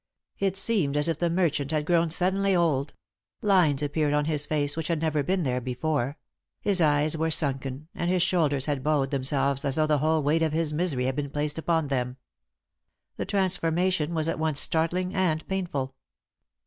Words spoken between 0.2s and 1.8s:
It seemed as if the merchant